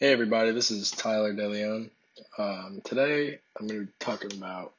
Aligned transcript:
Hey 0.00 0.12
everybody, 0.12 0.50
this 0.50 0.72
is 0.72 0.90
Tyler 0.90 1.32
DeLeon. 1.32 1.88
Um, 2.36 2.80
today 2.82 3.38
I'm 3.56 3.68
going 3.68 3.80
to 3.82 3.86
be 3.86 3.92
talking 4.00 4.32
about 4.32 4.72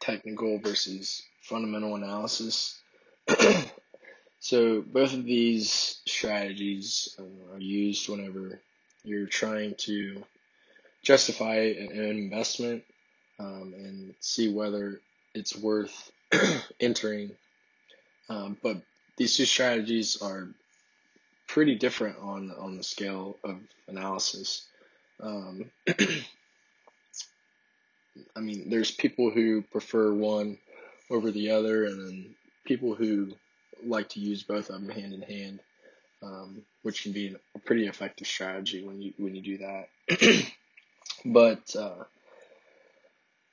technical 0.00 0.58
versus 0.60 1.22
fundamental 1.42 1.94
analysis. 1.94 2.80
so 4.40 4.80
both 4.80 5.12
of 5.12 5.24
these 5.24 6.00
strategies 6.06 7.14
uh, 7.18 7.54
are 7.54 7.60
used 7.60 8.08
whenever 8.08 8.62
you're 9.04 9.26
trying 9.26 9.74
to 9.80 10.24
justify 11.02 11.56
an 11.56 11.90
investment 11.92 12.82
um, 13.38 13.74
and 13.76 14.14
see 14.20 14.50
whether 14.50 15.02
it's 15.34 15.54
worth 15.54 16.10
entering. 16.80 17.32
Um, 18.30 18.56
but 18.62 18.78
these 19.18 19.36
two 19.36 19.44
strategies 19.44 20.22
are 20.22 20.48
pretty 21.52 21.74
different 21.74 22.16
on 22.18 22.50
on 22.58 22.76
the 22.78 22.82
scale 22.82 23.36
of 23.44 23.58
analysis. 23.86 24.66
Um, 25.20 25.70
I 28.34 28.40
mean, 28.40 28.70
there's 28.70 28.90
people 28.90 29.30
who 29.30 29.60
prefer 29.60 30.12
one 30.14 30.56
over 31.10 31.30
the 31.30 31.50
other, 31.50 31.84
and 31.84 32.00
then 32.00 32.34
people 32.64 32.94
who 32.94 33.32
like 33.84 34.08
to 34.10 34.20
use 34.20 34.42
both 34.42 34.70
of 34.70 34.80
them 34.80 34.88
hand 34.88 35.12
in 35.12 35.20
hand, 35.20 35.60
um, 36.22 36.62
which 36.82 37.02
can 37.02 37.12
be 37.12 37.36
a 37.54 37.58
pretty 37.58 37.86
effective 37.86 38.26
strategy 38.26 38.82
when 38.82 39.02
you 39.02 39.12
when 39.18 39.34
you 39.34 39.42
do 39.42 39.58
that. 39.58 39.90
but 41.26 41.76
uh, 41.76 42.04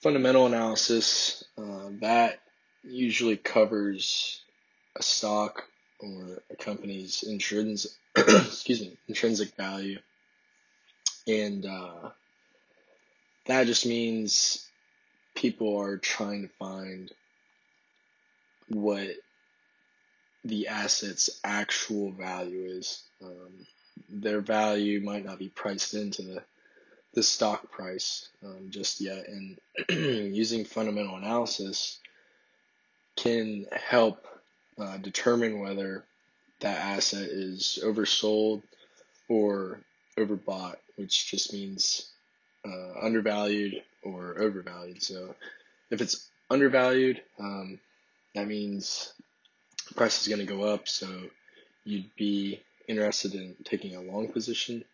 fundamental 0.00 0.46
analysis 0.46 1.44
uh, 1.58 1.90
that 2.00 2.40
usually 2.82 3.36
covers 3.36 4.40
a 4.96 5.02
stock 5.02 5.64
or 6.02 6.42
a 6.50 6.56
company's 6.56 7.22
intrinsic 7.22 7.92
excuse 8.16 8.80
me 8.80 8.96
intrinsic 9.08 9.54
value, 9.56 9.98
and 11.26 11.64
uh, 11.64 12.10
that 13.46 13.66
just 13.66 13.86
means 13.86 14.68
people 15.34 15.78
are 15.80 15.96
trying 15.96 16.42
to 16.42 16.54
find 16.58 17.10
what 18.68 19.08
the 20.44 20.68
asset's 20.68 21.40
actual 21.44 22.10
value 22.10 22.64
is. 22.66 23.02
Um, 23.22 23.66
their 24.08 24.40
value 24.40 25.00
might 25.00 25.24
not 25.24 25.38
be 25.38 25.48
priced 25.48 25.94
into 25.94 26.22
the 26.22 26.42
the 27.14 27.22
stock 27.22 27.70
price 27.70 28.28
um, 28.42 28.70
just 28.70 29.00
yet, 29.00 29.26
and 29.28 29.58
using 30.34 30.64
fundamental 30.64 31.16
analysis 31.16 31.98
can 33.16 33.66
help 33.70 34.26
uh, 34.82 34.96
determine 34.98 35.60
whether 35.60 36.04
that 36.60 36.78
asset 36.78 37.28
is 37.28 37.78
oversold 37.84 38.62
or 39.28 39.80
overbought, 40.18 40.76
which 40.96 41.30
just 41.30 41.52
means 41.52 42.10
uh, 42.64 42.92
undervalued 43.00 43.82
or 44.02 44.36
overvalued. 44.38 45.02
So 45.02 45.34
if 45.90 46.00
it's 46.00 46.28
undervalued, 46.50 47.22
um, 47.38 47.78
that 48.34 48.48
means 48.48 49.12
the 49.88 49.94
price 49.94 50.20
is 50.20 50.28
going 50.28 50.46
to 50.46 50.52
go 50.52 50.64
up. 50.64 50.88
So 50.88 51.08
you'd 51.84 52.14
be 52.16 52.60
interested 52.88 53.34
in 53.34 53.54
taking 53.64 53.94
a 53.94 54.02
long 54.02 54.28
position. 54.28 54.84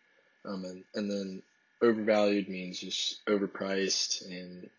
Um, 0.45 0.65
and, 0.65 0.83
and 0.95 1.11
then 1.11 1.41
overvalued 1.81 2.47
means 2.47 2.79
just 2.79 3.25
overpriced 3.25 4.29
and 4.29 4.69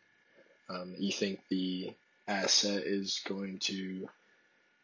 um, 0.69 0.95
you 0.99 1.11
think 1.11 1.41
the 1.49 1.93
asset 2.29 2.85
is 2.85 3.21
going 3.27 3.59
to 3.59 4.09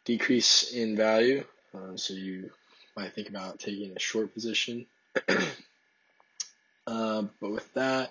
decrease 0.07 0.73
in 0.73 0.97
value. 0.97 1.45
Uh, 1.75 1.97
so 1.97 2.15
you 2.15 2.51
might 2.97 3.13
think 3.13 3.29
about 3.29 3.59
taking 3.59 3.95
a 3.95 4.01
short 4.01 4.33
position. 4.33 4.87
uh, 6.87 7.23
but 7.41 7.51
with 7.51 7.75
that, 7.75 8.11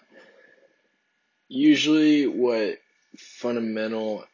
usually 1.47 2.27
what 2.27 2.77
fundamental 3.17 4.25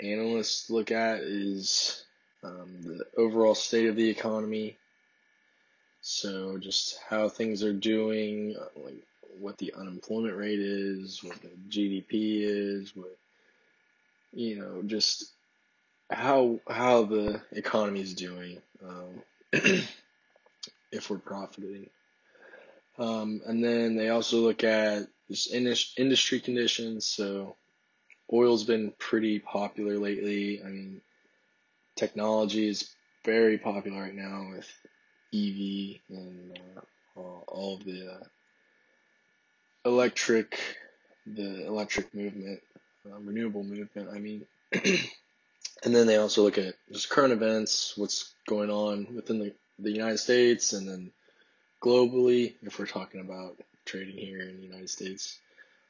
analysts 0.00 0.68
look 0.68 0.90
at 0.90 1.20
is 1.20 2.04
um, 2.42 2.82
the 2.82 3.06
overall 3.16 3.54
state 3.54 3.88
of 3.88 3.96
the 3.96 4.10
economy. 4.10 4.76
So 6.02 6.58
just 6.58 6.98
how 7.08 7.28
things 7.28 7.62
are 7.62 7.72
doing, 7.72 8.56
like 8.76 9.02
what 9.38 9.58
the 9.58 9.74
unemployment 9.74 10.36
rate 10.36 10.60
is, 10.60 11.22
what 11.22 11.40
the 11.40 11.50
GDP 11.68 12.42
is, 12.42 12.94
what 12.94 13.16
you 14.32 14.58
know, 14.58 14.82
just 14.82 15.32
how 16.10 16.60
how 16.68 17.04
the 17.04 17.40
economy 17.52 18.00
is 18.00 18.14
doing, 18.14 18.60
um, 18.86 19.22
if 20.92 21.10
we're 21.10 21.18
profiting. 21.18 21.90
Um, 22.98 23.42
and 23.46 23.62
then 23.62 23.96
they 23.96 24.08
also 24.08 24.38
look 24.38 24.64
at 24.64 25.06
just 25.30 25.52
industry 25.52 26.40
conditions. 26.40 27.06
So 27.06 27.56
oil's 28.32 28.64
been 28.64 28.92
pretty 28.98 29.38
popular 29.38 29.98
lately. 29.98 30.62
I 30.62 30.68
mean, 30.68 31.00
technology 31.96 32.68
is 32.68 32.90
very 33.24 33.58
popular 33.58 34.02
right 34.02 34.14
now 34.14 34.48
with 34.52 34.72
EV 35.34 36.00
and 36.08 36.58
uh, 37.16 37.20
all 37.20 37.76
of 37.78 37.84
the 37.84 38.12
uh, 38.12 38.24
electric, 39.84 40.58
the 41.26 41.66
electric 41.66 42.14
movement, 42.14 42.60
uh, 43.04 43.18
renewable 43.18 43.64
movement. 43.64 44.08
I 44.12 44.18
mean, 44.18 44.46
and 45.86 45.94
then 45.94 46.08
they 46.08 46.16
also 46.16 46.42
look 46.42 46.58
at 46.58 46.74
just 46.92 47.08
current 47.08 47.32
events, 47.32 47.94
what's 47.96 48.34
going 48.48 48.70
on 48.70 49.06
within 49.14 49.38
the, 49.38 49.52
the 49.78 49.92
United 49.92 50.18
States, 50.18 50.72
and 50.72 50.88
then 50.88 51.12
globally, 51.80 52.54
if 52.62 52.80
we're 52.80 52.86
talking 52.86 53.20
about 53.20 53.56
trading 53.84 54.16
here 54.16 54.40
in 54.40 54.56
the 54.56 54.66
United 54.66 54.90
States. 54.90 55.38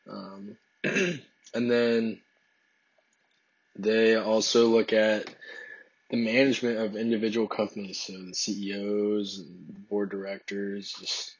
Um, 0.06 0.58
and 0.84 1.70
then 1.70 2.20
they 3.74 4.16
also 4.16 4.66
look 4.66 4.92
at 4.92 5.34
the 6.10 6.18
management 6.18 6.76
of 6.76 6.94
individual 6.94 7.48
companies, 7.48 7.98
so 7.98 8.12
the 8.12 8.34
CEOs 8.34 9.38
and 9.38 9.88
board 9.88 10.10
directors, 10.10 10.92
just 10.92 11.34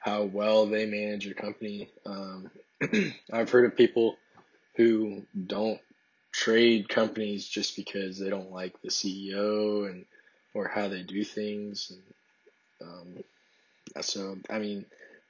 how 0.00 0.24
well 0.24 0.66
they 0.66 0.84
manage 0.84 1.28
a 1.28 1.34
company. 1.34 1.88
Um, 2.04 2.50
I've 3.32 3.50
heard 3.50 3.66
of 3.66 3.76
people 3.76 4.16
who 4.74 5.22
don't 5.46 5.80
trade 6.32 6.88
companies 6.88 7.46
just 7.46 7.76
because 7.76 8.18
they 8.18 8.30
don't 8.30 8.52
like 8.52 8.80
the 8.82 8.88
CEO 8.88 9.88
and 9.88 10.04
or 10.54 10.68
how 10.68 10.88
they 10.88 11.02
do 11.02 11.24
things. 11.24 11.92
And, 12.80 12.88
um, 12.88 13.24
so 14.02 14.38
I 14.48 14.58
mean, 14.58 14.84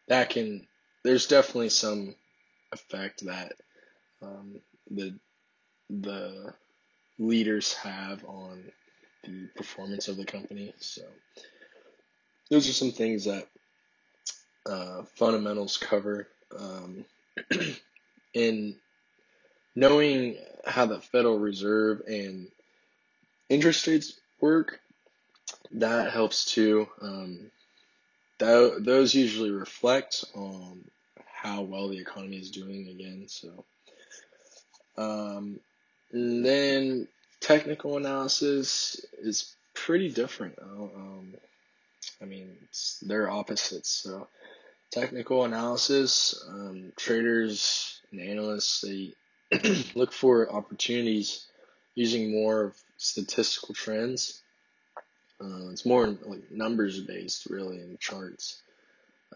that 0.08 0.30
can 0.30 0.66
there's 1.02 1.26
definitely 1.26 1.70
some 1.70 2.14
effect 2.72 3.24
that 3.26 3.54
um, 4.22 4.60
the 4.90 5.14
the 5.88 6.54
leaders 7.18 7.74
have 7.74 8.24
on 8.24 8.62
the 9.24 9.48
performance 9.56 10.08
of 10.08 10.16
the 10.16 10.24
company. 10.24 10.72
So 10.78 11.02
those 12.50 12.68
are 12.68 12.72
some 12.72 12.92
things 12.92 13.24
that 13.24 13.46
uh, 14.66 15.02
fundamentals 15.16 15.76
cover. 15.76 16.28
Um, 16.58 17.04
in 18.34 18.76
knowing 19.80 20.36
how 20.66 20.84
the 20.84 21.00
Federal 21.00 21.38
Reserve 21.38 22.02
and 22.06 22.48
interest 23.48 23.86
rates 23.86 24.20
work, 24.38 24.78
that 25.72 26.12
helps 26.12 26.44
too. 26.52 26.86
Um, 27.00 27.50
th- 28.38 28.74
those 28.80 29.14
usually 29.14 29.50
reflect 29.50 30.22
on 30.34 30.84
how 31.32 31.62
well 31.62 31.88
the 31.88 31.98
economy 31.98 32.36
is 32.36 32.50
doing 32.50 32.88
again. 32.88 33.24
So, 33.26 33.64
um, 34.98 35.58
then 36.12 37.08
technical 37.40 37.96
analysis 37.96 39.02
is 39.18 39.56
pretty 39.72 40.10
different. 40.10 40.58
Um, 40.60 41.34
I 42.20 42.26
mean, 42.26 42.50
they're 43.00 43.30
opposites. 43.30 43.88
So, 43.88 44.28
technical 44.90 45.46
analysis, 45.46 46.44
um, 46.50 46.92
traders 46.98 48.02
and 48.12 48.20
analysts 48.20 48.82
they 48.82 49.14
look 49.94 50.12
for 50.12 50.52
opportunities 50.52 51.46
using 51.94 52.30
more 52.30 52.64
of 52.64 52.76
statistical 52.96 53.74
trends. 53.74 54.42
Uh, 55.40 55.70
it's 55.70 55.86
more 55.86 56.06
like 56.06 56.50
numbers 56.50 57.00
based, 57.00 57.46
really, 57.46 57.78
in 57.78 57.96
charts. 57.98 58.60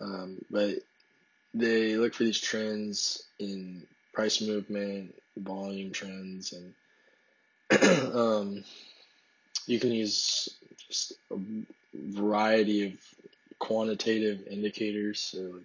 Um, 0.00 0.38
but 0.50 0.76
they 1.55 1.96
look 1.96 2.14
for 2.14 2.25
these 2.25 2.40
trends 2.40 3.25
in 3.38 3.87
price 4.12 4.40
movement, 4.40 5.14
volume 5.37 5.93
trends, 5.93 6.52
and 6.52 6.75
um, 8.14 8.64
you 9.66 9.81
can 9.81 9.93
use 9.93 10.49
just 10.88 11.14
a 11.31 11.37
variety 11.94 12.87
of 12.87 12.93
quantitative 13.58 14.46
indicators, 14.49 15.20
so 15.20 15.61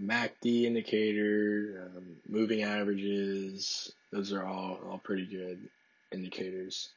MACD 0.00 0.64
indicator, 0.64 1.90
um, 1.96 2.16
moving 2.28 2.62
averages, 2.62 3.92
those 4.12 4.32
are 4.32 4.44
all, 4.44 4.78
all 4.88 4.98
pretty 4.98 5.26
good 5.26 5.68
indicators. 6.12 6.88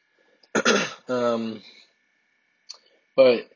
um, 1.09 1.61
but 3.15 3.49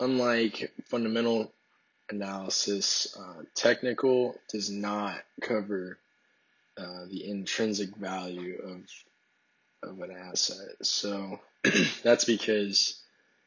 unlike 0.00 0.72
fundamental 0.86 1.52
analysis. 2.10 3.16
Uh, 3.18 3.42
technical 3.54 4.36
does 4.48 4.70
not 4.70 5.16
cover 5.40 5.98
uh, 6.76 7.04
the 7.10 7.28
intrinsic 7.28 7.94
value 7.96 8.60
of 8.62 9.90
of 9.90 10.00
an 10.00 10.10
asset. 10.10 10.76
So 10.82 11.40
that's 12.02 12.24
because 12.24 13.00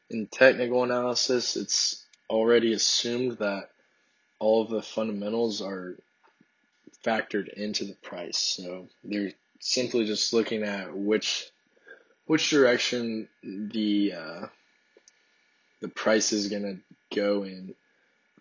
in 0.08 0.26
technical 0.26 0.84
analysis, 0.84 1.56
it's 1.56 2.04
already 2.30 2.72
assumed 2.72 3.38
that 3.38 3.70
all 4.38 4.62
of 4.62 4.70
the 4.70 4.82
fundamentals 4.82 5.60
are 5.60 5.96
factored 7.04 7.48
into 7.48 7.84
the 7.84 7.94
price. 7.94 8.38
So 8.38 8.88
they're 9.04 9.32
simply 9.60 10.06
just 10.06 10.32
looking 10.32 10.62
at 10.62 10.96
which 10.96 11.50
which 12.26 12.50
direction 12.50 13.28
the 13.42 14.12
uh, 14.12 14.46
the 15.80 15.88
price 15.88 16.32
is 16.32 16.48
gonna 16.48 16.76
go 17.14 17.44
in, 17.44 17.74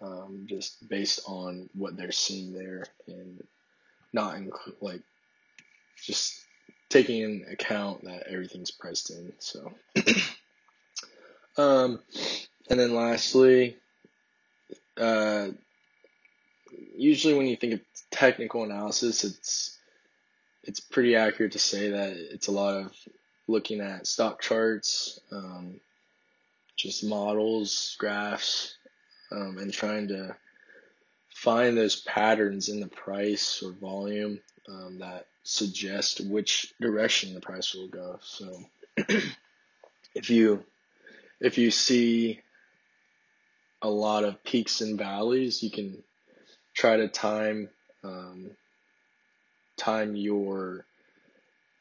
um, 0.01 0.45
just 0.47 0.87
based 0.87 1.21
on 1.25 1.69
what 1.73 1.95
they're 1.95 2.11
seeing 2.11 2.53
there, 2.53 2.85
and 3.07 3.41
not 4.13 4.39
like 4.81 5.01
just 6.03 6.41
taking 6.89 7.21
in 7.21 7.45
account 7.51 8.03
that 8.03 8.27
everything's 8.27 8.71
priced 8.71 9.09
in. 9.09 9.33
So, 9.39 9.71
um, 11.57 11.99
and 12.69 12.79
then 12.79 12.93
lastly, 12.93 13.77
uh, 14.97 15.49
usually 16.97 17.33
when 17.35 17.47
you 17.47 17.55
think 17.55 17.73
of 17.73 17.81
technical 18.11 18.63
analysis, 18.63 19.23
it's 19.23 19.77
it's 20.63 20.79
pretty 20.79 21.15
accurate 21.15 21.53
to 21.53 21.59
say 21.59 21.91
that 21.91 22.17
it's 22.17 22.47
a 22.47 22.51
lot 22.51 22.75
of 22.75 22.91
looking 23.47 23.79
at 23.79 24.05
stock 24.05 24.41
charts, 24.41 25.19
um, 25.31 25.79
just 26.75 27.05
models, 27.05 27.95
graphs, 27.97 28.75
um, 29.31 29.57
and 29.59 29.71
trying 29.71 30.09
to 30.09 30.35
find 31.29 31.77
those 31.77 32.01
patterns 32.01 32.67
in 32.67 32.79
the 32.79 32.87
price 32.87 33.63
or 33.63 33.71
volume 33.71 34.39
um, 34.67 34.99
that 34.99 35.27
suggest 35.43 36.19
which 36.21 36.73
direction 36.81 37.33
the 37.33 37.39
price 37.39 37.73
will 37.73 37.87
go. 37.87 38.19
So 38.21 38.59
if 40.15 40.29
you 40.29 40.63
if 41.39 41.57
you 41.57 41.71
see 41.71 42.41
a 43.81 43.89
lot 43.89 44.23
of 44.23 44.43
peaks 44.43 44.81
and 44.81 44.97
valleys, 44.97 45.61
you 45.61 45.69
can 45.69 46.03
try 46.77 46.95
to 46.95 47.07
time 47.07 47.69
um, 48.03 48.51
time 49.77 50.15
your 50.15 50.85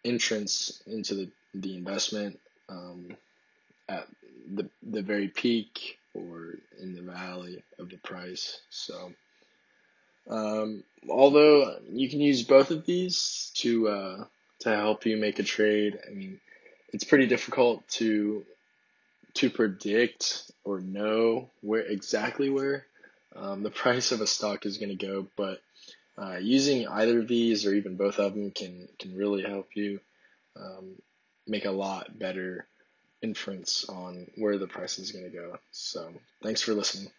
entrance 0.05 0.83
into 0.87 1.15
the, 1.15 1.29
the 1.55 1.77
investment 1.77 2.41
um, 2.69 3.09
at 3.89 4.07
the 4.55 4.69
the 4.83 5.03
very 5.03 5.29
peak 5.29 5.99
or 6.15 6.55
in 6.81 6.95
the 6.95 7.03
valley 7.03 7.63
of 7.79 7.91
the 7.91 7.99
price. 7.99 8.61
So 8.71 9.13
um, 10.29 10.83
although 11.09 11.79
you 11.93 12.09
can 12.09 12.21
use 12.21 12.43
both 12.43 12.71
of 12.71 12.87
these 12.87 13.53
to 13.57 13.89
uh, 13.89 14.25
to 14.61 14.75
help 14.75 15.05
you 15.05 15.19
make 15.19 15.39
a 15.39 15.45
trade, 15.45 15.99
I 16.09 16.15
mean 16.15 16.41
it's 16.93 17.05
pretty 17.05 17.27
difficult 17.27 17.87
to 18.01 18.47
to 19.35 19.51
predict 19.51 20.51
or 20.65 20.81
know 20.81 21.51
where 21.61 21.83
exactly 21.83 22.49
where 22.49 22.86
um, 23.39 23.63
the 23.63 23.71
price 23.83 24.13
of 24.13 24.21
a 24.21 24.27
stock 24.27 24.67
is 24.67 24.79
going 24.79 24.97
to 24.97 25.07
go, 25.07 25.27
but 25.37 25.61
uh, 26.19 26.37
using 26.37 26.87
either 26.89 27.21
of 27.21 27.29
these 27.29 27.67
or 27.67 27.75
even 27.75 27.97
both 27.97 28.19
of 28.19 28.35
them 28.35 28.51
can 28.51 28.89
can 28.99 29.15
really 29.17 29.43
help 29.43 29.69
you 29.75 30.01
um, 30.59 30.97
make 31.47 31.65
a 31.65 31.71
lot 31.71 32.19
better 32.19 32.67
inference 33.23 33.87
on 33.89 34.27
where 34.37 34.59
the 34.59 34.67
price 34.67 34.99
is 34.99 35.13
going 35.13 35.25
to 35.25 35.37
go. 35.37 35.59
So 35.73 36.13
thanks 36.43 36.63
for 36.63 36.75
listening. 36.75 37.11